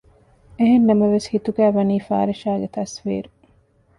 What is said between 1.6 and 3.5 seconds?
ވަނީ ފާރިޝާގެ ތަސްވީރު